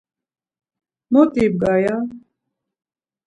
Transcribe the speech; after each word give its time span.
Mot 1.11 1.33
ibgar 1.45 1.77
ya. 1.83 1.95